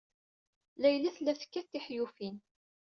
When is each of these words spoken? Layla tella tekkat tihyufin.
Layla 0.81 1.09
tella 1.15 1.33
tekkat 1.39 1.67
tihyufin. 1.71 2.35